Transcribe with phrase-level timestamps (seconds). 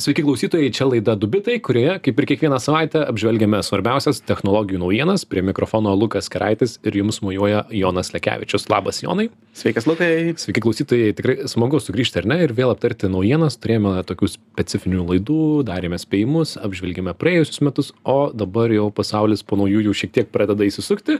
[0.00, 5.26] Sveiki klausytojai, čia laida Dubitai, kurioje, kaip ir kiekvieną savaitę, apžvelgiame svarbiausias technologijų naujienas.
[5.28, 8.64] Prie mikrofono Lukas Keraitis ir jums mujuoja Jonas Lekevičius.
[8.72, 9.28] Labas, Jonai.
[9.52, 10.32] Sveikas, Lukai.
[10.40, 13.58] Sveiki klausytojai, tikrai smagu sugrįžti ar ne ir vėl aptarti naujienas.
[13.60, 19.92] Turėjome tokių specifinių laidų, darėme spėjimus, apžvelgėme praėjusius metus, o dabar jau pasaulis po naujųjų
[20.00, 21.18] šiek tiek pradeda įsisukti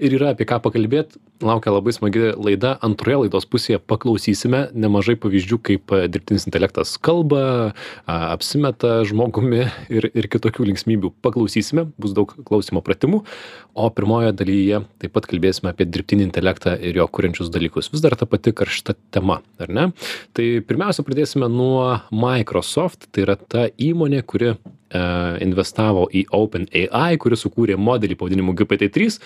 [0.00, 1.20] ir yra apie ką pakalbėti.
[1.42, 2.76] Laukia labai smagi laida.
[2.86, 7.74] Antroje laidos pusėje paklausysime nemažai pavyzdžių, kaip dirbtinis intelektas kalba,
[8.30, 11.12] apsimeta žmogumi ir, ir kitokių linksmybių.
[11.24, 13.22] Paklausysime, bus daug klausimo pratimų,
[13.74, 17.90] o pirmoje dalyje taip pat kalbėsime apie dirbtinį intelektą ir jo kuriančius dalykus.
[17.92, 19.88] Vis dar ta pati karšta tema, ar ne?
[20.36, 24.56] Tai pirmiausia, pradėsime nuo Microsoft, tai yra ta įmonė, kuri e,
[25.44, 29.22] investavo į OpenAI, kuris sukūrė modelį pavadinimu GPT-3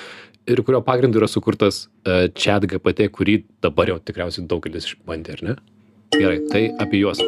[0.46, 5.50] ir kurio pagrindu yra sukurtas e, chat GPT, kurį dabar jau tikriausiai daugelis išbandė, ar
[5.50, 5.58] ne?
[6.16, 7.20] Gerai, tai apie juos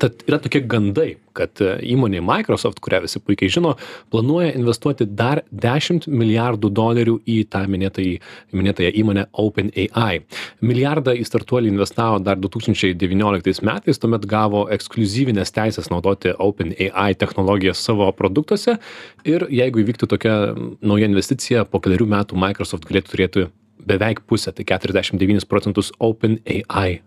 [0.00, 3.74] tad yra tokie gandai kad e, įmonė microsoft kurią visi puikiai žino
[4.12, 8.14] planuoja investuoti dar dešimt milijardų dolerių į tą minėtąjį
[8.56, 10.20] minėtąją įmonę openai.
[10.64, 17.12] Milijardą į startuolį investavo dar du tūkstančiai devynioliktais metais tuomet gavo ekskliuzyvines teises naudoti openai
[17.18, 18.78] technologijas savo produktuose.
[19.28, 20.36] Ir jeigu įvyktų tokia
[20.80, 23.48] nauja investicija po kelerių metų microsoft galėtų turėti
[23.86, 26.62] beveik pusę tai keturiasdešim devynis procentus openai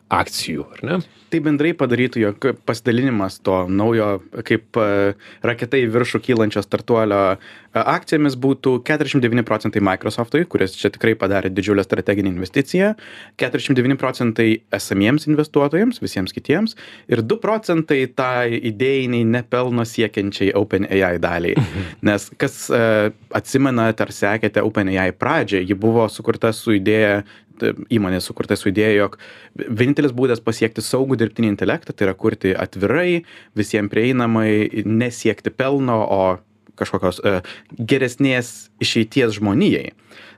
[0.10, 1.00] akcijų ar ne
[1.30, 7.38] tai bendrai padarytų jog pasidalinimas to naujo kaip e, raketa į viršų kylančio startuolio e,
[7.80, 12.94] akcijomis būtų keturiasdešim devyni procentai microsoftui kuris čia tikrai padarė didžiulę strateginę investiciją
[13.40, 16.76] keturiasdešim devyni procentai esamiems investuotojams visiems kitiems
[17.12, 21.90] ir du procentai tai idėjinei ne pelno siekiančiai openai daliai mhm.
[22.10, 22.84] nes kas e,
[23.38, 27.24] atsimenat ar sekėte openai pradžią ji buvo sukurta su idėja
[27.92, 29.18] įmonė sukurta su idėja, jog
[29.60, 33.26] vienintelis būdas pasiekti saugų dirbtinį intelektą tai yra kurti atvirai,
[33.60, 36.22] visiems prieinamai, nesiekti pelno, o
[36.80, 37.42] kažkokios uh,
[37.76, 39.92] geresnės išeities žmonijai.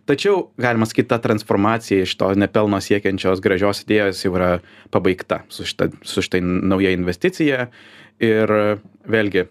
[0.10, 4.52] Tačiau, galima sakyti, ta transformacija iš to nepelno siekiančios gražios idėjos jau yra
[4.94, 7.68] pabaigta su šita, su štai nauja investicija.
[8.22, 8.52] Ir
[9.10, 9.48] vėlgi,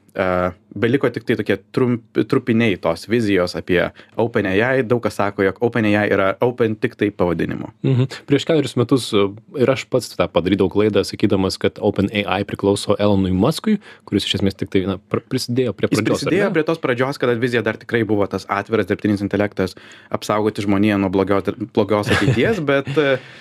[0.75, 3.83] beliko tiktai tokie trump trupiniai tos vizijos apie
[4.21, 4.57] openai.
[4.87, 7.73] Daug kas sako jog openai yra open tiktai pavadinimu.
[7.83, 8.09] Mhm.
[8.27, 9.11] Prieš kelerius metus
[9.59, 13.79] ir aš pats tą padarydavau klaidą sakydamas kad openai priklauso elonui maskui
[14.09, 17.79] kuris iš esmės tiktai na prisidėjo prie pradžios prisidėjo prie tos pradžios kada vizija dar
[17.81, 19.77] tikrai buvo tas atviras dirbtinis intelektas
[20.11, 22.91] apsaugoti žmoniją nuo blogios blogos ateities bet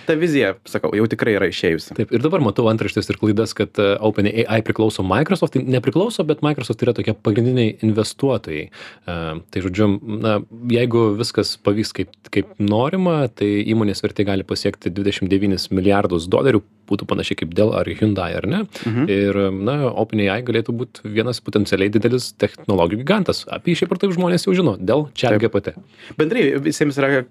[0.06, 1.96] ta vizija sakau jau tikrai yra išėjusi.
[1.98, 5.54] Taip ir dabar matau antraštes ir klaidas kad openai priklauso microsoft.
[5.54, 8.66] Tai nepriklauso bet microsoft yra tokia pagrindiniai investuotojai.
[8.70, 9.18] E,
[9.52, 9.90] tai žodžiu,
[10.24, 10.40] na,
[10.74, 17.08] jeigu viskas pavyks kaip, kaip norima, tai įmonės vertė gali pasiekti 29 milijardus dolerių būtų
[17.10, 18.64] panašiai kaip Dell ar Hyundai, ar ne?
[18.86, 19.08] Mhm.
[19.14, 23.44] Ir, na, OpenAI galėtų būti vienas potencialiai didelis technologijų gigantas.
[23.50, 25.76] Apie šiaip ar taip žmonės jau žino, dėl čia GPT.
[26.20, 27.24] Bendrai visiems yra,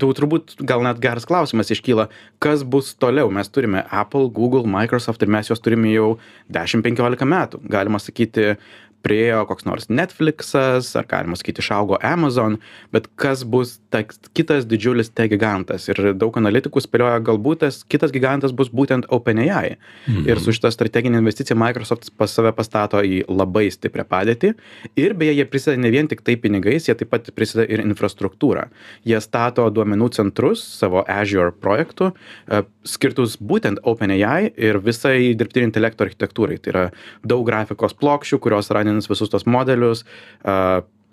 [0.00, 2.08] turbūt gal net geras klausimas iškyla,
[2.42, 3.30] kas bus toliau.
[3.32, 6.16] Mes turime Apple, Google, Microsoft ir mes juos turime jau
[6.52, 7.62] 10-15 metų.
[7.72, 8.56] Galima sakyti,
[9.02, 12.58] priėjo koks nors netfliksas ar galima sakyt išaugo amazon
[12.94, 15.88] bet kas bus ta kitas didžiulis tech gigantas?
[15.90, 19.42] Ir daug analitikų spėlioja galbūt tas kitas gigantas bus būtent openai.
[19.42, 20.28] Mhm.
[20.28, 24.52] ir su šita strategine investicija microsoft pas save pastato į labai stiprią padėtį.
[24.96, 28.68] Ir beje jie prisideda ne vien tiktai pinigais jie taip pat prisideda ir infrastruktūra
[29.08, 34.20] jie stato duomenų centrus savo azure projektu e, skirtus būtent openai
[34.56, 36.58] ir visai dirbtinio intelekto architektūrai.
[36.62, 36.84] Tai yra
[37.26, 40.04] daug grafikos plokščių kurios yra įgyvendins visus tuos modelius,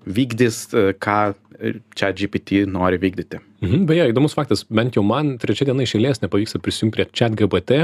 [0.06, 0.68] vykdys,
[1.00, 1.20] ką
[1.96, 3.40] ChatGPT nori vykdyti.
[3.60, 7.80] Mhm, beje, įdomus faktas, bent jau man trečią dieną iš eilės nepavyksta prisijungti prie ChatGPT.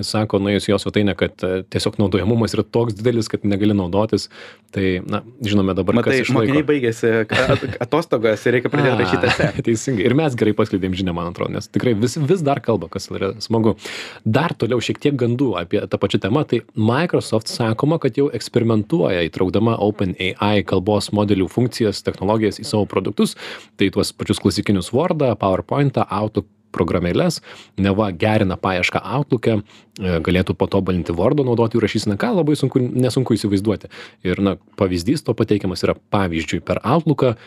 [0.00, 4.28] Jis sako, nuėjus jos svetainę, kad e, tiesiog naudojamumas yra toks didelis, kad negali naudotis.
[4.72, 7.10] Tai, na, žinome dabar, Matai, kas mokiniai baigėsi
[7.84, 9.50] atostogas ir reikia pradėti rašyti esę.
[9.66, 10.06] Teisingai.
[10.08, 13.34] Ir mes gerai paskleidėm žinią, man atrodo, nes tikrai vis, vis dar kalba, kas yra
[13.44, 13.76] smagu.
[14.24, 16.46] Dar toliau šiek tiek gandų apie tą pačią temą.
[16.48, 23.36] Tai Microsoft sakoma, kad jau eksperimentuoja įtraukdama OpenAI kalbos modelių funkcijas, technologijas į savo produktus.
[23.76, 27.40] Tai tuos pačius klasikinius Word wordą powerpointą outlook programėles
[27.80, 29.62] neva gerina paiešką outluke e,
[29.98, 33.90] galėtų patobulinti wordo naudotojų rašyseną ką labai sunku nesunku įsivaizduoti
[34.26, 37.38] ir na pavyzdys to pateikiamas yra pavyzdžiui per outlooką e,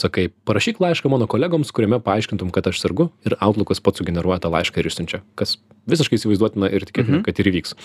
[0.00, 4.52] sakai parašyk laišką mano kolegoms kuriame paaiškintum kad aš sergu ir outlookas pats sugeneruoja tą
[4.54, 5.58] laišką ir išsiunčia kas
[5.90, 7.24] visiškai įsivaizduotina ir tikėtina mhm.
[7.26, 7.76] kad ir įvyks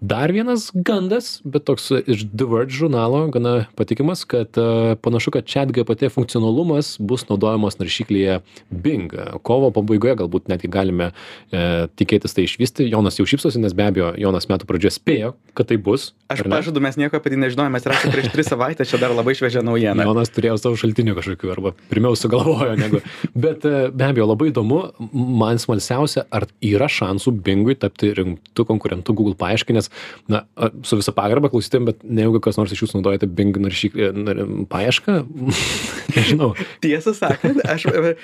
[0.00, 5.48] dar vienas gandas bet toks iš the verge žurnalo gana patikimas kad e, panašu kad
[5.48, 8.40] chat gpt funkcionalumas bus naudojamas naršyklyje
[8.70, 12.86] bing kovo pabaigoje galbūt netgi galime e, tikėtis tai išvysti.
[12.90, 16.12] Jonas jau šypsosi, klausti, nes be abejo Jonas metų pradžioje spėjo, kad tai bus.
[16.28, 19.34] Aš pažadu, mes nieko apie tai nežinojome, mes rašėme prieš tris savaitės, čia dar labai
[19.38, 20.04] šviežia naujiena.
[20.04, 23.00] Jonas turėjo savo šaltinių kažkokių, arba pirmiau sugalvojo negu.
[23.46, 24.80] Bet e, be abejo, labai įdomu,
[25.14, 29.90] man smalsiausia, ar yra šansų Bingui tapti rimtų konkurentų Google paieškai, nes,
[30.32, 30.42] na,
[30.86, 34.42] su visa pagarba klausytėm, bet ne jeigu kas nors iš jūsų naudojate Bing naršyklę nar,
[34.72, 35.20] paiešką,
[36.16, 36.50] nežinau.
[36.82, 38.16] Tiesą sakant, aš, e,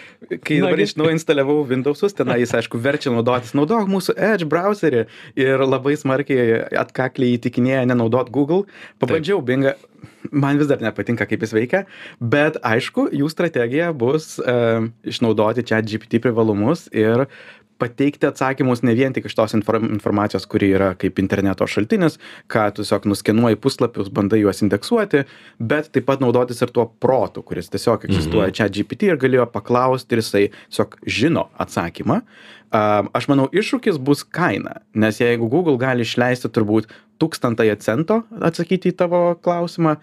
[0.43, 5.07] kai dabar iš naujo instaliavau Windows'us, ten jis, aišku, verčia naudotis, naudok mūsų Edge browserį
[5.39, 8.67] ir labai smarkiai atkakliai įtikinėja nenaudot Google.
[9.03, 9.75] Pabandžiau Bingą,
[10.31, 11.85] man vis dar nepatinka, kaip jis veikia,
[12.21, 17.27] bet aišku, jų strategija bus uh, išnaudoti čia GPT privalumus ir
[17.83, 22.19] pateikti atsakymus ne vien tik iš tos inform- informacijos, kuri yra kaip interneto šaltinis,
[22.53, 25.25] ką tiesiog nuskenuoji puslapius, bandai juos indeksuoti,
[25.59, 30.17] bet taip pat naudotis ir tuo protu, kuris tiesiog egzistuoja čia GPT ir galėjo paklausti
[30.17, 32.23] ir jisai tiesiog žino atsakymą.
[32.73, 36.89] Aš manau, iššūkis bus kaina, nes jeigu Google gali išleisti turbūt
[37.21, 39.99] tūkstantąją cento atsakyti į tavo klausimą,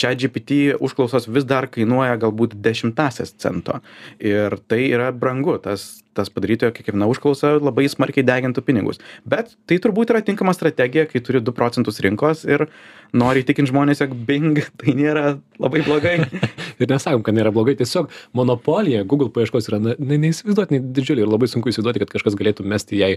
[0.00, 3.80] čia GPT užklausos vis dar kainuoja galbūt dešimtasias cento.
[4.22, 9.00] Ir tai yra brangu, tas, tas padarytojo kiekviena užklausa labai smarkiai degintų pinigus.
[9.28, 12.68] Bet tai turbūt yra tinkama strategija, kai turi 2 procentus rinkos ir
[13.16, 15.26] nori įtikinti žmonės, jog Bing tai nėra
[15.60, 16.16] labai blogai.
[16.80, 21.48] Ir nesakom, kad nėra blogai, tiesiog monopolija Google paieškos yra ne, neįsivaizduotinai didžiulė ir labai
[21.50, 23.10] sunku įsivaizduoti, kad kažkas galėtų mesti jai,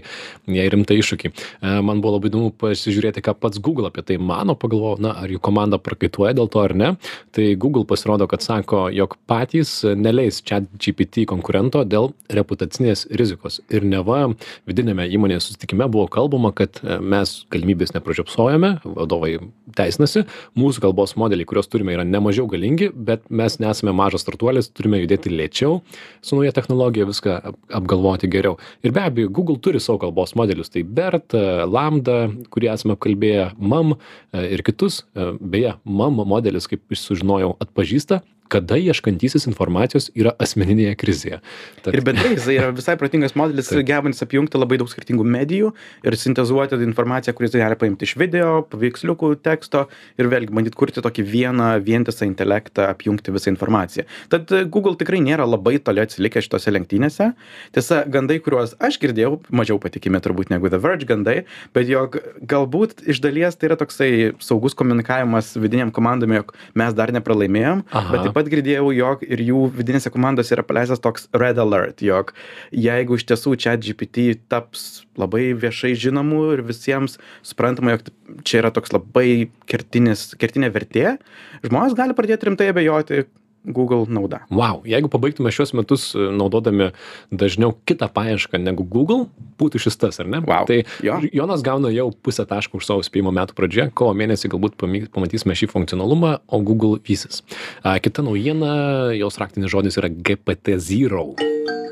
[0.50, 1.32] jai rimtą iššūkį.
[1.32, 5.32] E, Man buvo labai įdomu pasižiūrėti, ką pats Google apie tai mano, pagalvojau, na, ar
[5.32, 6.92] jų komanda prakaituoja dėl to ar ne.
[7.34, 13.60] Tai Google pasirodo, kad sako, jog patys neleis čia GPT konkurento dėl reputacinės rizikos.
[13.72, 14.26] Ir neva
[14.68, 19.36] vidinėme įmonės susitikime buvo kalbama, kad e, mes galimybės nepražiopsojame, vadovai
[19.76, 20.24] teisinasi,
[20.58, 25.32] mūsų kalbos modeliai, kuriuos turime, yra nemažiau galingi, bet mes nesame mažas startuolis, turime judėti
[25.32, 25.80] lėčiau
[26.24, 28.58] su nauja technologija, viską ap- apgalvoti geriau.
[28.84, 32.18] Ir be abejo, Google turi savo kalbos modelius, tai BERT, e, Lambda,
[32.54, 35.02] kurį esame apkalbėję, MAM e, ir kitus.
[35.14, 41.38] E, Beje, MAM modelis, kaip sužinojau, atpažįsta, kada ieškantysis informacijos yra asmeninėje krizėje.
[41.82, 45.72] Tad, Ir bendrai jis yra visai protingas modelis, gebantis apjungti labai daug skirtingų medijų
[46.04, 49.86] ir sintezuoti informaciją, kuris gali paimti iš video, paveiksliukų, teksto
[50.20, 54.06] ir vėlgi bandyti kurti tokį vieną vientisą intelektą, apjungti visą informaciją.
[54.32, 57.30] Tad e, Google tikrai nėra labai toli atsilikę šitose lenktynėse.
[57.74, 61.36] Tiesa, gandai, kuriuos aš girdėjau, mažiau patikimi turbūt negu The Verge gandai,
[61.76, 62.18] bet jog
[62.50, 64.10] galbūt iš dalies tai yra toksai
[64.44, 68.12] saugus komunikavimas vidiniam komandom, jog mes dar nepralaimėjom, Aha.
[68.12, 72.32] bet taip pat girdėjau, jog ir jų vidinėse komandose yra paleistas toks red alert, jog
[72.72, 78.10] jeigu iš tiesų čia GPT taps labai viešai žinomu ir visiems suprantama, jog
[78.44, 81.16] čia yra toks labai kertinis, kertinė vertė,
[81.62, 83.24] žmonės gali pradėti rimtai abejoti
[83.64, 84.44] Google nauda.
[84.52, 86.90] Wow, jeigu pabaigtume šios metus e, naudodami
[87.32, 89.26] dažniau kitą paiešką negu Google,
[89.60, 90.42] būtų šis tas, ar ne?
[90.44, 91.18] Wow, Tai jo.
[91.32, 94.76] Jonas gauna jau pusę taško už savo spėjimo metų pradžioje, kovo mėnesį galbūt
[95.14, 97.40] pamatysime šį funkcionalumą, o Google vysis.
[97.82, 101.83] Kita naujiena, jos raktinis žodis yra GPT-0.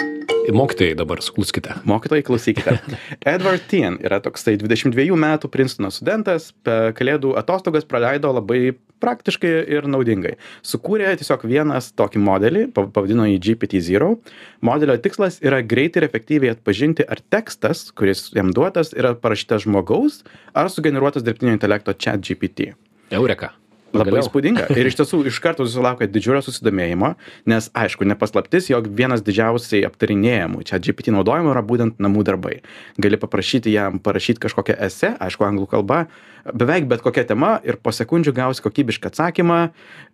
[0.51, 1.75] Mokytojai dabar sukluskite.
[1.87, 2.75] Mokytojai, klausykite.
[3.35, 9.87] Edward Tien yra toksai 22 metų Princetono studentas, per kalėdų atostogas praleido labai praktiškai ir
[9.91, 10.35] naudingai.
[10.67, 14.19] Sukūrė tiesiog vienas tokį modelį, pav- pavadino jį GPT-0.
[14.67, 20.23] Modelio tikslas yra greitai ir efektyviai atpažinti, ar tekstas, kuris jam duotas, yra parašytas žmogaus
[20.55, 22.73] ar sugeneruotas dirbtinio intelekto chat GPT.
[23.15, 23.55] Eureka.
[23.93, 24.67] Labai įspūdinga.
[24.79, 27.13] Ir iš tiesų iš karto susilaukė didžiulio susidomėjimo,
[27.51, 32.59] nes aišku, nepaslaptis, jog vienas didžiausiai aptarinėjimų čia GPT naudojimo yra būtent namų darbai.
[33.03, 36.05] Gali paprašyti jam parašyti kažkokią esę, aišku, anglų kalba,
[36.51, 39.61] beveik bet kokia tema ir po sekundžių gausi kokybišką atsakymą.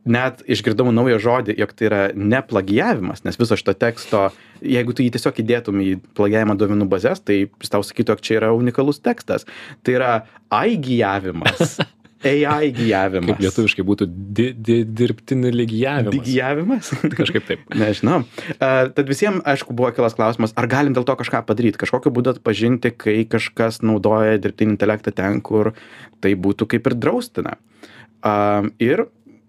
[0.09, 4.29] Net išgirdau naują žodį, jog tai yra ne plagijavimas, nes viso šito teksto,
[4.65, 8.55] jeigu tu jį tiesiog įdėtum į plagijavimo duomenų bazės, tai tau sakytų, jog čia yra
[8.57, 9.45] unikalus tekstas.
[9.85, 10.13] Tai yra
[10.55, 11.79] aigijavimas.
[12.27, 13.31] AI gijavimas.
[13.31, 16.17] Kaip lietuviškai būtų di di dirbtinį lygijavimas.
[16.17, 16.91] Digijavimas?
[17.15, 17.63] Kažkaip taip.
[17.83, 18.23] Nežinau.
[18.57, 22.35] Uh, tad visiems, aišku, buvo kilas klausimas, ar galim dėl to kažką padaryti, kažkokiu būdu
[22.35, 25.75] atpažinti, kai kažkas naudoja dirbtinį intelektą ten, kur
[26.25, 27.59] tai būtų kaip ir draustina.
[28.19, 29.07] Uh, ir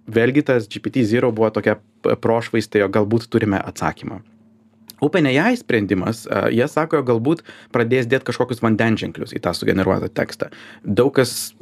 [0.10, 1.80] vėlgi tas GPT-0 buvo tokia
[2.22, 4.22] prošvaistė, galbūt turime atsakymą.
[5.06, 7.44] OpenAI sprendimas, jie sako, galbūt
[7.76, 10.50] pradės dėti kažkokius vandenženklius į tą sugeneruotą tekstą.
[10.84, 11.54] Daug kas,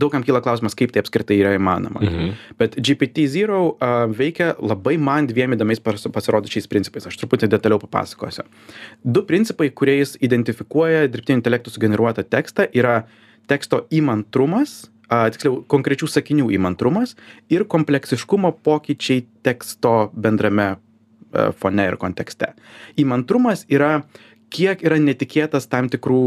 [0.00, 2.00] daugam kyla klausimas, kaip tai apskritai yra įmanoma.
[2.04, 2.32] Mhm.
[2.60, 7.06] Bet GPT-0 a, veikia labai man dviem įdomiais pas- pasirodančiais principais.
[7.08, 8.44] Aš truputį detaliau papasakosiu.
[9.04, 13.04] Du principai, kuriais identifikuoja dirbtinio intelekto sugeneruotą tekstą, yra
[13.48, 17.14] teksto įmantrumas, a, tiksliau konkrečių sakinių įmantrumas
[17.52, 20.76] ir kompleksiškumo pokyčiai teksto bendrame
[21.60, 22.52] fone ir kontekste.
[23.00, 24.00] Įmantrumas yra
[24.52, 26.18] kiek yra netikėtas tam tikrų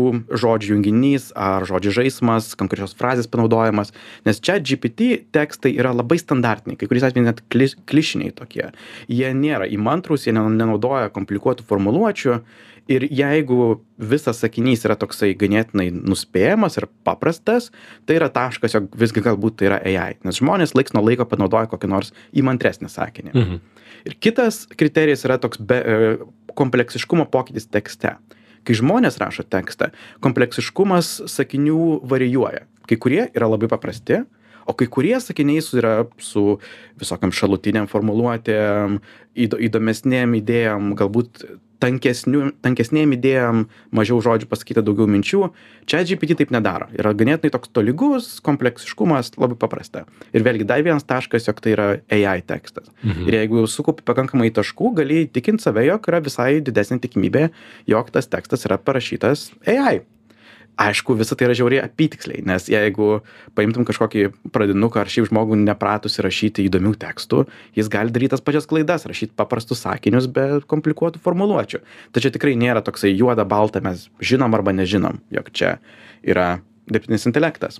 [0.42, 3.94] žodžių junginys ar žodžių žaismas konkrečios frazės panaudojimas
[4.28, 8.72] nes chat gpt tekstai yra labai standartiniai kai kuriais atvejais net kli klišiniai tokie
[9.08, 12.42] jie nėra įmantrūs jie nenaudoja komplikuotų formuluočių
[12.90, 13.80] ir jeigu
[14.12, 17.70] visas sakinys yra toksai ganėtinai nuspėjamas ir paprastas
[18.10, 21.72] tai yra taškas jog visgi galbūt tai yra ai nes žmonės laiks nuo laiko panaudoja
[21.72, 23.62] kokį nors įmantresnį sakinį Mhm.
[24.08, 26.18] Ir kitas kriterijus yra toks be e,
[26.60, 28.18] kompleksiškumo pokytis tekste.
[28.68, 29.94] Kai žmonės rašo tekstą
[30.24, 32.66] kompleksiškumas sakinių varijuoja.
[32.90, 34.24] Kai kurie yra labai paprasti
[34.70, 36.60] o kai kurie sakiniai yra su
[37.02, 39.00] visokiom šalutinėm formuluotėm
[39.46, 41.46] įdo įdomesnėm idėjom galbūt
[41.80, 45.50] tankesniu tankesnėm idėjom mažiau žodžių pasakyta daugiau minčių.
[45.90, 46.90] Chat gpt taip nedaro.
[46.96, 50.06] Yra ganėtinai toks tolygus kompleksiškumas labai paprasta.
[50.36, 52.92] Ir vėlgi dar vienas taškas jog tai yra ai tekstas.
[53.04, 53.28] Mhm.
[53.28, 57.50] ir jeigu sukaupi pakankamai taškų gali įtikint save jog yra visai didesnė tikimybė
[57.88, 60.02] jog tas tekstas yra parašytas ai
[60.80, 63.20] aišku visa tai yra žiauriai apytiksliai nes jeigu
[63.58, 67.44] paimtum kažkokį pradinuką ar šiaip žmogų nepratusį rašyti įdomių tekstų
[67.78, 71.84] jis gali daryt tas pačias klaidas rašyt paprastus sakinius be komplikuotų formuluočių.
[72.20, 75.78] Čia tikrai nėra toksai juoda balta mes žinom arba nežinom jog čia
[76.24, 76.60] yra
[76.90, 77.80] dirbtinis intelektas.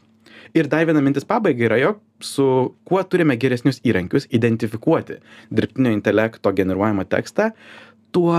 [0.58, 2.46] Ir dar viena mintis pabaigai yra jog su
[2.88, 5.20] kuo turime geresnius įrankius identifikuoti
[5.54, 7.52] dirbtinio intelekto generuojamą tekstą
[8.16, 8.34] tuo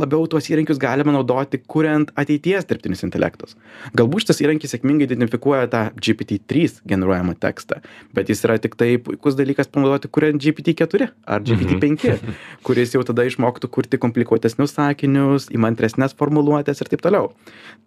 [0.00, 3.56] labiau tuos įrankius galima naudoti kuriant ateities dirbtinis intelektas.
[3.96, 7.80] Galbūt šitas įrankis sėkmingai identifikuoja tą gpt trys generuojamą tekstą
[8.16, 12.14] bet jis yra tiktai puikus dalykas panaudoti kuriant gpt keturi ar gpt penki
[12.66, 17.30] kuris jau tada išmoktų kurti komplikuotesnius sakinius įmantresnes formuluotes ir taip toliau.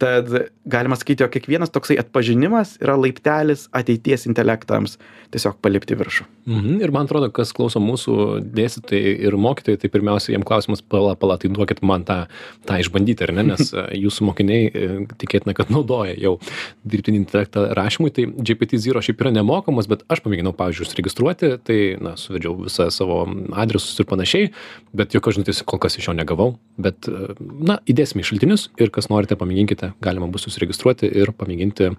[0.01, 0.31] Tad
[0.69, 4.97] galima sakyti jog kiekvienas toksai atpažinimas yra laiptelis ateities intelektams
[5.33, 6.27] tiesiog palipti į viršų.
[6.49, 6.81] Mhm.
[6.83, 8.15] Ir man atrodo, kas klauso mūsų
[8.53, 12.25] dėstytojai ir mokytojai, tai pirmiausia, jiem klausimas, pala, pala, tai duokit man tą,
[12.67, 14.91] tą išbandyti, ar ne, nes e, jūsų mokiniai e,
[15.23, 16.35] tikėtina, kad naudoja jau
[16.83, 22.15] dirbtinį intelektą rašymui, tai GPT-0 šiaip yra nemokamas, bet aš pamėginau, pavyzdžiui, užsiregistruoti, tai, na,
[22.19, 23.23] suvedžiau visą savo
[23.59, 24.51] adresus ir panašiai,
[24.95, 28.91] bet jokio žinutės kol kas iš jo negavau, bet, e, na, įdėsime į šaltinius ir
[28.93, 31.93] kas norite, pamėginkite, galima bus susiregistruoti ir pamėginti e,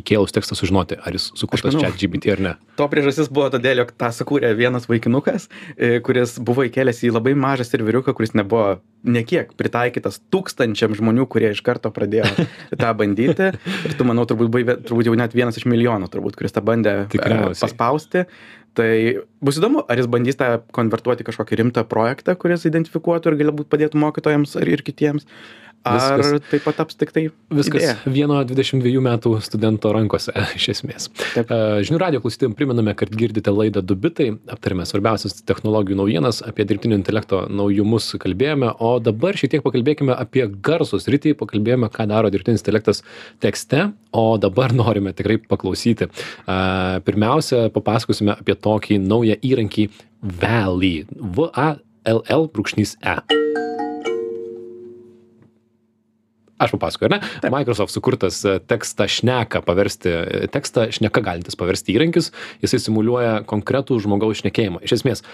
[0.00, 2.54] įkėlus tekstą sužinoti, ar jis sukurtas čia GPT ar ne.
[2.78, 7.34] to priežastis buvo todėl jog tą sukūrė vienas vaikinukas e, kuris buvo įkėlęs į labai
[7.38, 12.28] mažą serveriuką kuris nebuvo nė kiek pritaikytas tūkstančiam žmonių kurie iš karto pradėjo
[12.80, 16.56] tą bandyti ir tu manau turbūt buvai turbūt jau net vienas iš milijono turbūt kuris
[16.56, 17.62] tą bandė e, Tikriausiai.
[17.64, 18.26] paspausti
[18.78, 18.90] tai
[19.42, 23.70] bus įdomu ar jis bandys tą konvertuoti į kažkokį rimtą projektą kuris identifikuotų ir galbūt
[23.72, 25.26] padėtų mokytojams ar ir kitiems
[25.82, 27.94] ar Viskas- tai pataps tiktai Viskas idėja?
[28.04, 31.06] vieno 22 metų studento rankose, iš esmės.
[31.32, 31.48] Taip.
[31.88, 37.46] Žinių radio klausytėjams priminame, kad girdite laidą Dubitai, aptarėme svarbiausias technologijų naujienas, apie dirbtinio intelekto
[37.48, 43.00] naujumus kalbėjome, o dabar šiek tiek pakalbėkime apie garsus rytį, pakalbėjome, ką daro dirbtinis intelektas
[43.40, 46.10] tekste, o dabar norime tikrai paklausyti.
[47.08, 49.88] Pirmiausia, papasakosime apie tokį naują įrankį
[50.40, 51.04] Valley.
[51.16, 53.16] V-A-L-L brūkšnys E.
[56.60, 57.50] Aš papasakoju, ar ne?
[57.54, 62.28] Microsoft sukurtas e, tekstą šneką paversti, e, tekstą šneka galintis paversti įrankis,
[62.60, 64.82] jisai simuliuoja konkretų žmogaus šnekėjimą.
[64.84, 65.24] Iš esmės,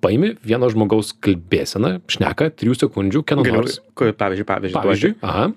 [0.00, 3.82] paimi vieno žmogaus kalbėseną, šneka 3 sekundžių, kieno nors.
[3.92, 5.50] pavyzdžiui, pavyzdžiui, Pavyzdžiui, aha,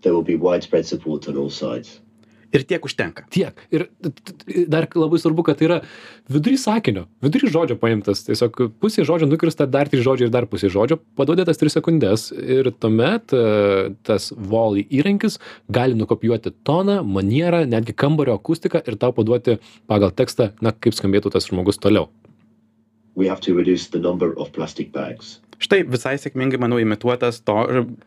[0.00, 2.00] There will be widespread support on all sides.
[2.54, 3.58] Ir tiek užtenka tiek.
[3.74, 3.86] Ir
[4.70, 5.78] dar labai svarbu, kad tai yra
[6.30, 8.24] vidury sakinio, vidury žodžio paimtas.
[8.26, 12.72] Tiesiog pusė žodžio nukirsta, dar trys žodžiai ir dar pusė žodžio, paduodėtas 3 sekundės ir
[12.82, 13.42] tuomet e,
[14.06, 15.38] tas volley įrankis
[15.70, 21.34] gali nukopijuoti toną, manierą, netgi kambario akustiką ir tau paduoti pagal tekstą, na, kaip skambėtų
[21.36, 22.10] tas žmogus toliau.
[23.16, 25.40] We have to reduce the number of plastic bags.
[25.60, 27.56] Štai visai sėkmingai, manau, imituotas to,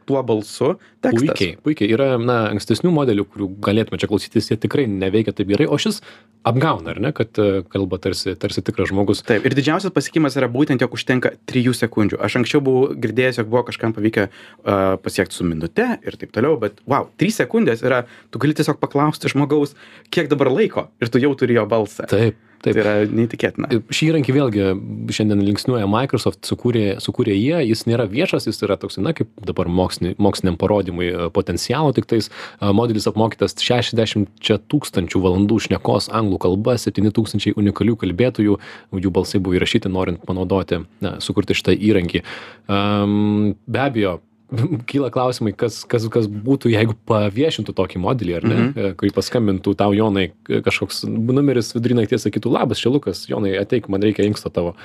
[0.10, 1.20] tuo balsu tekstas.
[1.22, 1.90] Puikiai, puikiai.
[1.94, 6.02] Yra, na, ankstesnių modelių, kurių galėtume čia klausytis, jie tikrai neveikia taip gerai, o šis
[6.50, 9.22] apgauna, ar ne, kad e, kalba tarsi, tarsi tikras žmogus.
[9.28, 12.18] Taip, ir didžiausias pasiekimas yra būtent, jog užtenka 3 sekundžių.
[12.26, 16.58] Aš anksčiau buvau girdėjęs, jog buvo kažkam pavykę uh, pasiekti su minute ir taip toliau,
[16.60, 19.78] bet wow, 3 sekundės yra, tu gali tiesiog paklausti žmogaus,
[20.14, 22.10] kiek dabar laiko ir tu jau turi jo balsą.
[22.12, 22.80] Taip, Tai taip.
[22.80, 23.68] yra neįtikėtina.
[23.92, 24.68] Šį įrankį vėlgi
[25.12, 29.68] šiandien linksniuoja Microsoft, sukūrė, sukūrė jie, jis nėra viešas, jis yra toks, na, kaip dabar
[29.68, 34.32] mokslinį, moksliniam parodymui e, potencialo, tik tais e, modelis apmokytas 60
[34.72, 38.60] tūkstančių valandų šnekos anglų kalba, 7 tūkstančiai unikalių kalbėtojų,
[39.04, 42.24] jų balsai buvo įrašyti, norint panaudoti, na, sukurti šitą įrankį.
[42.72, 44.22] Um, be abejo,
[44.90, 48.96] kyla klausimai, kas, kas, kas būtų, jeigu paviešintų tokį modelį, ar ne, mm -hmm.
[49.00, 54.04] kai paskambintų tau Jonai kažkoks numeris vidury nakties sakytų, labas, čia Lukas, Jonai, ateik, man
[54.04, 54.76] reikia inksto tavo.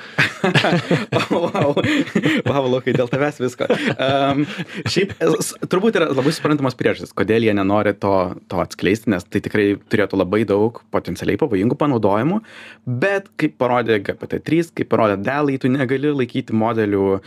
[1.31, 1.75] wow,
[2.47, 3.69] wow, Lukai, dėl tavęs visko.
[3.69, 4.45] Um,
[4.89, 8.15] šiaip, s- turbūt yra labai suprantamas priežastis, kodėl jie nenori to,
[8.49, 12.41] to atskleisti, nes tai tikrai turėtų labai daug potencialiai pavojingų panaudojimų,
[12.87, 17.19] bet kaip parodė GPT-3, kaip parodė DALI, tu negali laikyti modelių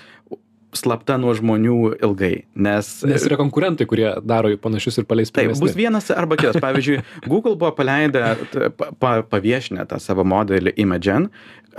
[0.77, 2.89] slapta nuo žmonių ilgai, nes...
[3.07, 5.65] Nes yra konkurentai, kurie daro panašius ir paleis Taip, pirmesni.
[5.65, 6.59] bus vienas arba kitas.
[6.63, 7.01] Pavyzdžiui,
[7.31, 8.23] Google buvo paleidę,
[9.01, 11.29] pa, paviešinę tą savo modelį Imagen,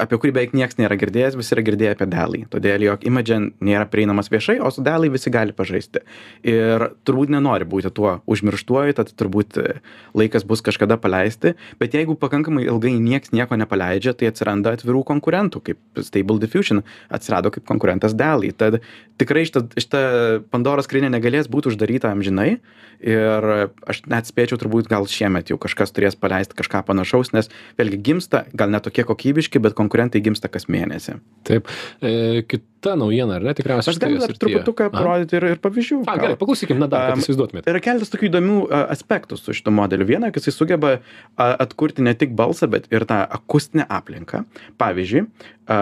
[0.01, 2.43] apie kurį beveik niekas nėra girdėjęs, visi yra girdėję apie DALI.
[2.53, 6.03] Todėl, jog Imagen nėra prieinamas viešai, o su DALI visi gali pažaisti.
[6.49, 9.77] Ir turbūt nenori būti tuo užmirštuoju, tad turbūt e,
[10.19, 11.55] laikas bus kažkada paleisti.
[11.83, 16.83] Bet jeigu pakankamai ilgai niekas nieko nepaleidžia, tai atsiranda atvirų konkurentų, kaip Stable Diffusion
[17.13, 18.53] atsirado kaip konkurentas DALI.
[18.57, 18.81] Tad
[19.21, 20.05] tikrai šita, šita
[20.53, 22.57] Pandoros skrinė negalės būti uždaryta amžinai.
[23.03, 23.47] Ir
[23.91, 27.49] aš net spėčiau, turbūt gal šiemet jau kažkas turės paleisti kažką panašaus, nes
[27.81, 31.19] vėlgi gimsta, gal netokie kokybiški, bet konkurentai gimsta kas mėnesį.
[31.49, 31.69] Taip.
[32.01, 33.95] E, kita naujiena, ar ne, tikriausiai.
[33.95, 36.01] Aš galiu dar truputuką parodyti ir, ir pavyzdžių.
[36.07, 37.73] A, gerai, paklausykim, na dar, kad įsivaizduotumėte.
[37.75, 40.09] Yra keletas tokių įdomių aspektų su šito modeliu.
[40.09, 40.97] Viena, kad jis sugeba
[41.37, 44.47] atkurti ne tik balsą, bet ir tą akustinę aplinką.
[44.83, 45.27] Pavyzdžiui,
[45.69, 45.81] a,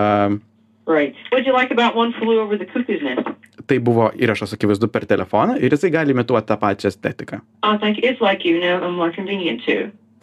[0.90, 1.14] Right.
[1.30, 1.70] Like
[3.70, 7.40] tai buvo įrašas akivaizdu per telefoną ir jisai gali imituoti tą pačią estetiką.
[7.62, 8.80] It's like you know,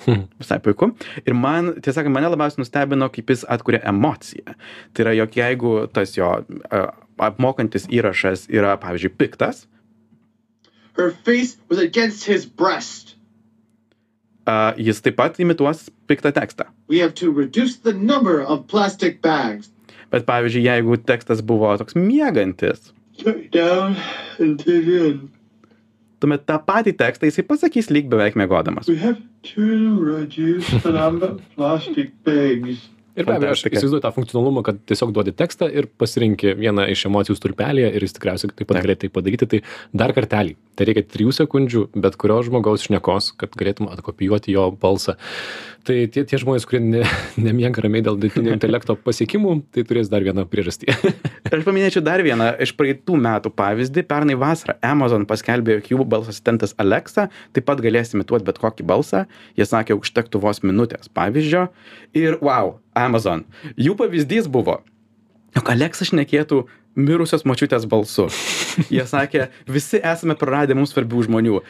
[0.06, 0.27] too.
[0.42, 0.92] Visai puiku.
[1.25, 4.56] Ir man, tiesą sakant, mane labiausiai nustebino, kaip jis atkuria emociją.
[4.94, 6.84] Tai yra, jog jeigu tas jo a,
[7.30, 9.66] apmokantis įrašas yra, pavyzdžiui, piktas,
[14.48, 16.70] a, jis taip pat imituos piktą tekstą.
[16.88, 19.70] We have to reduce the number of plastic bags.
[20.12, 22.94] Bet pavyzdžiui, jeigu tekstas buvo toks miegantis,
[23.51, 23.98] down
[24.39, 25.37] and turn in.
[26.24, 28.89] Tuomet tą patį tekstą jisai pasakys lyg beveik miegodamas.
[28.89, 29.21] We have
[29.53, 32.88] to reduce the number plastic bags.
[33.17, 37.07] Ir be abejo, aš įsivaizduoju tą funkcionalumą, kad tiesiog duodi tekstą ir pasirinki vieną iš
[37.09, 39.50] emocijų stulpelėje ir jis tikriausiai taip pat galėtų tai padaryti.
[39.53, 39.62] Tai
[40.03, 40.53] dar kartelį.
[40.77, 45.17] Tai reikia trijų sekundžių, bet kurio žmogaus šnekos, kad galėtum atkopijuoti jo balsą.
[45.88, 47.01] Tai tie, tie žmonės, kurie ne,
[47.45, 50.92] nemiega ramiai dėl dirbtinio intelekto pasiekimų, tai turės dar vieną priežastį.
[51.48, 54.03] Aš paminėčiau dar vieną iš praeitų metų pavyzdį.
[54.09, 58.85] Pernai vasarą Amazon paskelbė, jog jų balso asistentas Alexa taip pat galės imituoti bet kokį
[58.89, 59.24] balsą.
[59.57, 61.70] Jie sakė, užtektų vos minutės pavyzdžio.
[62.20, 63.46] Ir wow, Amazon.
[63.79, 64.81] Jų pavyzdys buvo,
[65.55, 66.66] jog Alexa šnekėtų
[66.98, 68.27] mirusios močiutės balsu.
[68.94, 71.62] Jie sakė, visi esame praradę mums svarbių žmonių.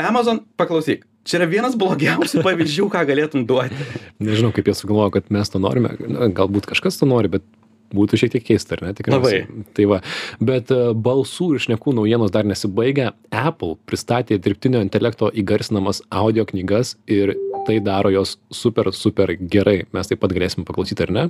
[0.00, 3.78] Amazon, paklausyk, čia yra vienas blogiausių pavyzdžių, ką galėtum duoti.
[4.24, 5.94] Nežinau, kaip jie sugalvojo, kad mes to norime.
[6.36, 7.46] Galbūt kažkas to nori, bet
[7.94, 8.92] būtų šiek tiek keista, ar ne?
[8.96, 9.46] Tikriausiai.
[9.76, 10.00] Tai va.
[10.42, 13.12] Bet e, balsų ir šnekų naujienos dar nesibaigia.
[13.34, 19.86] Apple pristatė dirbtinio intelekto įgarsinamas audio knygas ir tai daro jos super, super gerai.
[19.96, 21.28] Mes taip pat galėsim paklausyti, ar ne?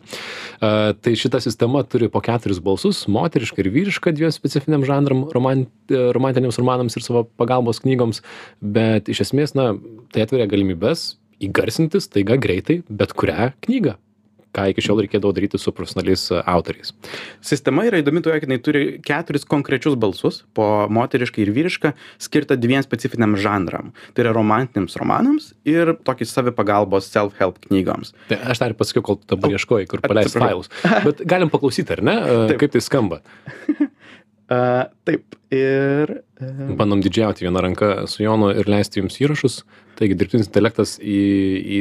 [0.58, 5.68] E, Tai šita sistema turi po keturis balsus- moterišką ir vyrišką dviem specifiniam žanram, romant,
[5.90, 8.22] e, romantiniams romanams ir savo pagalbos knygoms.
[8.62, 9.76] Bet iš esmės, na,
[10.12, 13.96] tai atveria galimybės įgarsinti staiga greitai bet kurią knygą
[14.54, 16.92] ką iki šiol reikėdavo daryti su profesionaliais e, autoriais.
[17.44, 22.58] Sistema yra įdomi tuo, kad jinai turi keturis konkrečius balsus, po moterišką ir vyrišką, skirtą
[22.60, 23.92] dviem specifiniam žanram.
[24.14, 28.14] Tai yra romantiniams romanams ir tokį savipagalbos self-help knygoms.
[28.30, 30.64] Tai aš dar pasakiau, kol dabar ieškojai, kur paleis atsiprašau.
[30.64, 31.04] failus.
[31.08, 32.16] Bet galim paklausyti, ar ne?
[32.20, 32.60] E, Taip.
[32.64, 33.20] Kaip tai skamba.
[34.50, 36.10] Uh, taip, ir...
[36.36, 39.62] Uh, Bandom didžiauti vieną ranką su Jonu ir leisti jums įrašus.
[39.96, 41.20] Taigi dirbtinis intelektas į,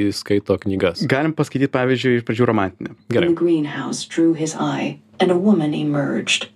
[0.07, 1.01] įskaito knygas.
[1.09, 2.93] galim paskaityti, pavyzdžiui, iš pradžių romantinę.
[2.93, 3.27] In Gerai.
[3.33, 6.47] the greenhouse drew his eye, and a woman emerged.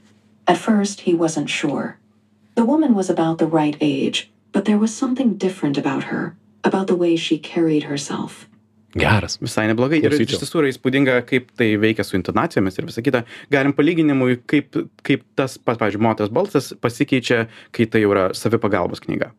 [0.48, 1.98] At first, he wasn't sure.
[2.56, 6.88] The woman was about the right age, but there was something different about her, about
[6.88, 8.48] the way she carried herself.
[8.98, 9.38] Geras.
[9.42, 10.00] Visai neblogai.
[10.02, 10.42] Ir iš Klausyčiau.
[10.42, 13.24] tiesų yra įspūdinga, kaip tai veikia su intonacijomis ir visa kita.
[13.54, 14.74] Galim palyginimui, kaip,
[15.08, 19.32] kaip tas, pats, pavyzdžiui, moters balsas pasikeičia, kai tai jau yra savipagalbos knyga.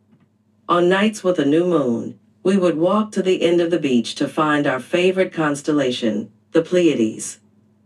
[0.68, 4.14] On nights with a new moon, we would walk to the end of the beach
[4.14, 7.38] to find our favorite constellation, the Pleiades.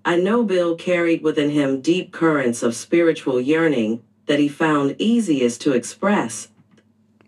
[0.04, 5.60] I know Bill carried within him deep currents of spiritual yearning that he found easiest
[5.62, 6.48] to express.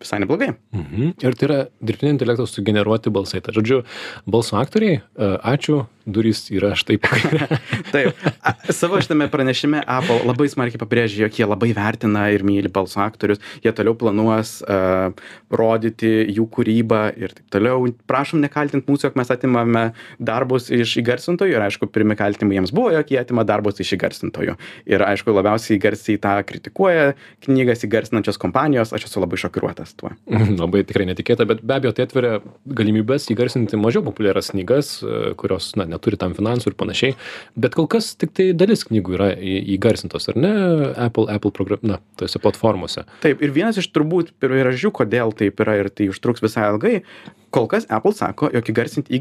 [0.00, 0.54] Visai neblogai.
[0.74, 1.14] Mhm.
[1.22, 3.42] Ir tai yra dirbtinio intelekto sugeneruoti balsai.
[3.44, 3.84] Tai žodžiu,
[4.26, 7.60] balso aktoriai, e, ačiū durys yra štai kaire.
[7.94, 12.68] Taip, A, savo šitame pranešime Apple labai smarkiai pabrėžė, jog jie labai vertina ir myli
[12.72, 15.14] balso aktorius, jie toliau planuos uh,
[15.54, 17.88] rodyti jų kūrybą ir taip toliau.
[18.10, 19.84] Prašom nekaltinti mūsų, jog mes atimame
[20.18, 24.56] darbus iš įgarsintojų ir aišku, pirmi kaltinimai jiems buvo, jog jie atima darbus iš įgarsintojų.
[24.90, 27.14] Ir aišku, labiausiai garsiai tą kritikuoja
[27.46, 30.12] knygas įgarsinančios kompanijos, aš esu labai šokiruotas tuo.
[30.62, 35.72] labai tikrai netikėta, bet be abejo tai atveria galimybės įgarsinti mažiau populiarias knygas, e, kurios
[35.80, 37.16] na, neturi tam finansų ir panašiai.
[37.56, 39.30] Bet kol kas tik tai dalis knygų yra
[39.74, 40.52] įgarsintos, ar ne,
[41.06, 43.06] Apple, Apple program, na, tose platformose.
[43.24, 46.98] Taip, ir vienas iš turbūt priežasčių, kodėl taip yra ir tai užtruks visai ilgai,
[47.54, 49.20] kol kas Apple sako, jog įgarsinti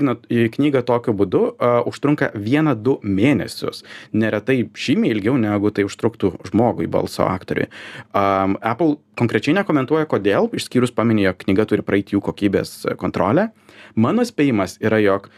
[0.56, 3.84] knygą tokiu būdu uh, užtrunka vieną, du mėnesius.
[4.18, 7.70] Neretai žymiai ilgiau negu tai užtruktų žmogui, balso aktoriui.
[8.10, 13.52] Um, Apple konkrečiai nekomentuoja, kodėl, išskyrus paminėjo, knyga turi praeiti jų kokybės kontrolę.
[13.94, 15.30] Mano spėjimas yra, jog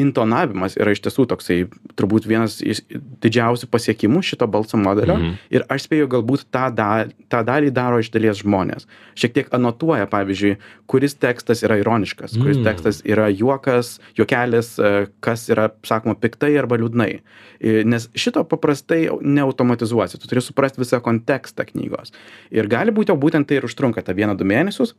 [0.00, 1.58] intonavimas yra iš tiesų toksai
[1.98, 2.80] turbūt vienas iš
[3.22, 5.16] didžiausių pasiekimų šito balso modelio.
[5.18, 5.34] Mhm.
[5.52, 8.86] ir aš spėju galbūt tą, da, tą dalį daro iš dalies žmonės.
[9.18, 10.56] Šiek tiek anotuoja pavyzdžiui
[10.88, 12.64] kuris tekstas yra ironiškas kuris Mm.
[12.64, 17.20] tekstas yra juokas juokelis e, kas yra sakoma piktai arba liūdnai.
[17.60, 20.18] E, nes šito paprastai neautomatizuosi.
[20.18, 22.12] Tu turi suprast visą kontekstą knygos.
[22.50, 24.94] Ir gali būt jau būtent tai ir užtrunka tą vieną du mėnesius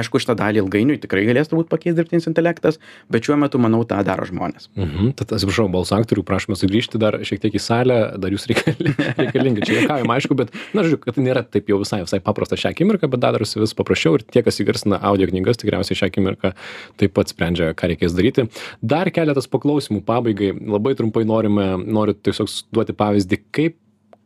[0.00, 2.80] aišku šitą dalį ilgainiui tikrai galės turbūt pakeist dirbtinis intelektas
[3.12, 7.16] bet šiuo metu manau tą daro žmonės Mhm, tad atsiprašau, balso aktorių prašome sugrįžti dar
[7.26, 9.62] šiek tiek į salę, dar jūs reikali, reikalingi.
[9.66, 13.10] Čia juokaujam, aišku, bet, na, žodžiu, kad nėra taip jau visai, visai paprasta šią akimirką,
[13.12, 16.52] bet dar darosi vis paprasčiau ir tie, kas įgarsina audio knygas, tikriausiai šią akimirką
[17.00, 18.48] taip pat sprendžia, ką reikės daryti.
[18.82, 20.52] Dar keletas paklausimų pabaigai.
[20.74, 23.78] Labai trumpai norime, noriu tiesiog duoti pavyzdį, kaip,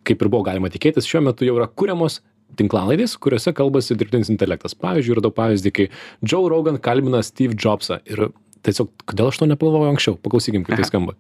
[0.08, 2.22] kaip ir buvo galima tikėtis, šiuo metu jau yra kuriamos
[2.56, 4.74] tinklalaidės, kuriuose kalbasi dirbtinis intelektas.
[4.78, 5.88] Pavyzdžiui, radau pavyzdį, kai
[6.22, 8.30] Joe Rogan kalbina Steve Jobsą ir
[8.66, 11.14] tiesiog, kodėl aš to nepagalvojau anksčiau, paklausykim, kaip tai skamba.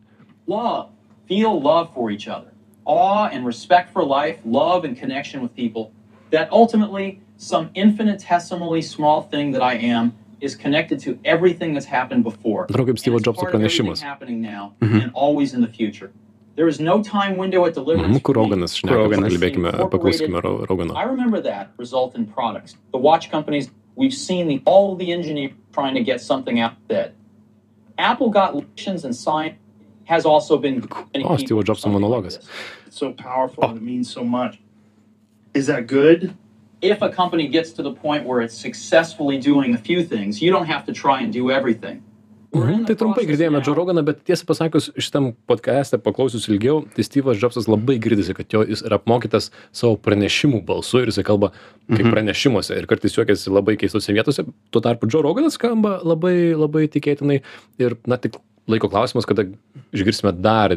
[0.48, 0.88] love,
[1.28, 2.50] feel love for each other,
[2.86, 5.92] awe and respect for life, love and connection with people,
[6.30, 12.24] that ultimately some infinitesimally small thing that I am is connected to everything that's happened
[12.24, 12.66] before.
[12.66, 14.00] Atrodo kaip Steve Jobso pranešimas.
[14.00, 16.10] happening now and always in the future.
[16.58, 18.18] There is no time window at deliverance.
[18.18, 18.34] Mhm, Kur.
[18.34, 19.30] Roganas šneka, Roganas.
[19.30, 20.96] pakalbėkime, paklausykime Rogano.
[20.96, 22.74] I remember that result in products.
[22.90, 27.14] The watch companies, we've seen the, all the engineering trying to get something out that
[27.96, 29.54] Apple got lections and science
[30.06, 30.80] has also been.
[31.14, 32.44] many Oh, people Steve for Jobs something like monologas.
[32.90, 34.58] so powerful and it means so much.
[35.54, 36.34] Is that good?
[36.82, 40.50] If a company gets to the point where it's successfully doing a few things, you
[40.50, 42.02] don't have to try and do everything.
[42.48, 47.36] Mhm, Tai trumpai girdėjome Joe Roganą, bet tiesą pasakius, šitam podcast'e paklausius ilgiau, tai Steve'as
[47.42, 51.50] Jobsas labai girdisi, kad jo jis yra apmokytas savo pranešimų balsu ir jisai kalba
[51.90, 54.46] kaip pranešimuose ir kartais juokiasi labai keistose vietose.
[54.72, 57.42] Tuo tarpu Joe Roganas skamba labai, labai tikėtinai
[57.84, 59.44] ir, na, tik laiko klausimas, kada
[59.96, 60.72] išgirsime dar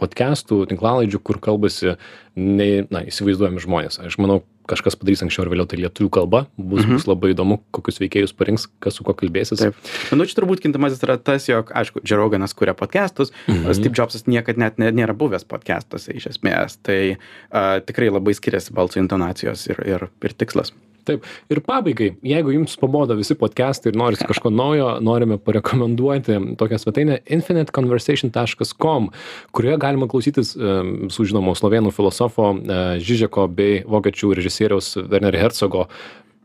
[0.00, 1.96] podcastų, tinklalaidžių, kur kalbasi,
[2.36, 4.00] nei, na, įsivaizduojami žmonės.
[4.04, 8.00] Aš manau, kažkas padarys anksčiau ar vėliau tai lietuvių kalba, bus, bus labai įdomu, kokius
[8.02, 9.62] veikėjus parinks, kas su kuo kalbėsis.
[9.62, 9.92] Taip.
[10.10, 13.76] Manau, čia turbūt kintamasis yra tas, jog, aišku, Džeroganas kuria podcastus, mhm.
[13.78, 16.80] Steve Jobsas niekad net ne, nėra buvęs podcastuose iš esmės.
[16.86, 20.74] Tai uh, tikrai labai skiriasi balso intonacijos ir, ir, ir tikslas.
[21.06, 21.26] Taip.
[21.52, 27.20] Ir pabaigai, jeigu jums pabodo visi podcastai ir norite kažko naujo, norime parekomenduoti tokią svetainę
[27.36, 29.10] infiniteconversation.com,
[29.54, 35.86] kurioje galima klausytis visų žinomų slovenų filosofo e, Žižeko bei vokiečių režisieriaus Werner Herzogo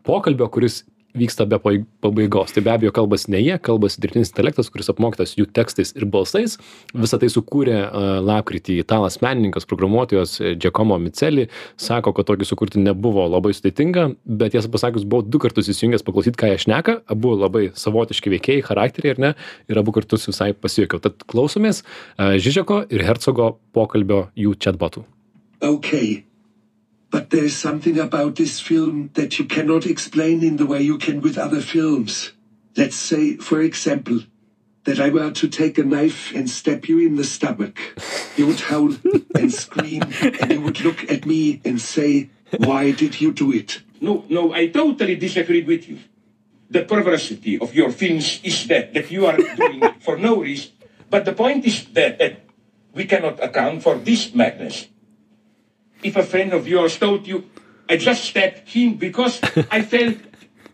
[0.06, 0.84] pokalbio, kuris
[1.18, 2.54] vyksta be pai- pabaigos.
[2.56, 6.58] Tai be abejo kalbasi ne jie, kalbasi dirbtinis intelektas, kuris apmokytas jų tekstais ir balsais.
[6.94, 7.78] Visą tai sukūrė
[8.26, 11.48] lapkritį italas menininkas, programuotojas e, Giacomo Miceli.
[11.82, 16.40] Sako, kad tokį sukurti nebuvo labai sudėtinga, bet tiesą pasakius, buvau du kartus įsijungęs paklausyti,
[16.40, 17.00] ką jie šneka.
[17.12, 19.34] Abu labai savotiški veikėjai, charakteriai, ar ne?
[19.72, 21.02] Ir abu kartus visai pasijuokiau.
[21.04, 25.06] Tad klausomės uh, Žižeko ir Hercogo pokalbio jų chatbotų.
[25.62, 26.24] Okay.
[27.12, 31.20] But there's something about this film that you cannot explain in the way you can
[31.20, 32.32] with other films.
[32.78, 34.22] Let's say, for example,
[34.86, 37.78] that I were to take a knife and stab you in the stomach.
[38.38, 38.96] You would howl
[39.36, 40.04] and scream,
[40.40, 43.82] and you would look at me and say, Why did you do it?
[44.00, 46.00] No, no, I totally disagree with you.
[46.70, 50.72] The perversity of your films is that that you are doing it for no reason.
[51.10, 52.40] But the point is that, that
[52.96, 54.88] we cannot account for this madness.
[56.04, 57.44] If a friend of yours told you,
[57.90, 60.18] I just stabbed him because I felt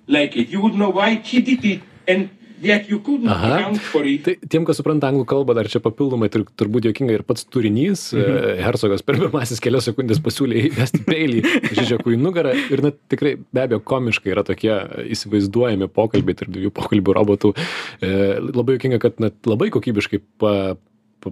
[0.07, 2.29] like it, you would know why he did it, and
[2.61, 3.55] yet you couldn't Aha.
[3.55, 4.23] account for it.
[4.25, 8.07] Tai tiem, kas supranta anglų kalbą, dar čia papildomai tur, turbūt jokinga ir pats turinys.
[8.15, 8.61] Mhm.
[8.65, 11.43] Hercogas per pirmasis kelias sekundės pasiūlė įvesti peilį
[11.77, 14.73] Žižekui į nugarą ir na, tikrai be abejo komiškai yra tokie
[15.15, 17.53] įsivaizduojami pokalbiai tarp dviejų pokalbių robotų.
[18.01, 18.11] E,
[18.49, 20.53] labai jokinga, kad net labai kokybiškai pa,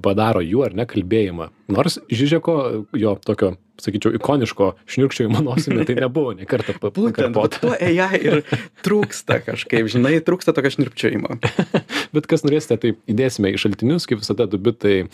[0.02, 2.58] padaro jų ar ne kalbėjimą nors žižeko
[2.94, 8.42] jo tokio sakyčiau ikoniško šniurkščiojimo nosimi tai nebuvo nė kartą pakartota to AI ir
[8.86, 11.40] trūksta kažkaip, žinai, trūksta tokio šnirpčiojimo.
[12.16, 15.08] bet kas norėsite tai įdėsime į šaltinius kaip visada dubitai e,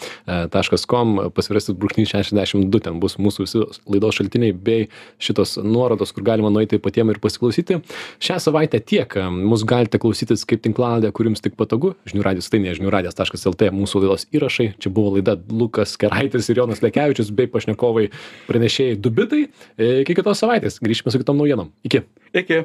[0.53, 4.87] taškas kom pasvirasis brūkšnys šešiasdešim du ten bus mūsų visi laidos šaltiniai bei
[5.21, 7.81] šitos nuorodos kur galima nueiti patiem ir pasiklausyti.
[8.21, 11.95] Šią savaitę tiek mus galite klausytis kaip tinklalaidę kur jums tik patogu.
[12.09, 14.71] Žinių radijas svetainėje žinių radijas taškas lt mūsų laidos įrašai.
[14.81, 18.07] Čia buvo laida lukas keraitis ir jonas lekevičius bei pašnekovai
[18.49, 19.45] pranešėjai dubitai.
[19.77, 20.81] E, iki kitos savaitės.
[20.81, 21.73] Grįšime su kitom naujienom.
[21.87, 22.05] Iki.
[22.33, 22.63] Iki.